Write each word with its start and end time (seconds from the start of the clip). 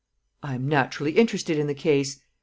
"I 0.41 0.55
am 0.55 0.67
naturally 0.67 1.11
interested 1.11 1.59
in 1.59 1.67
the 1.67 1.75
case." 1.75 2.21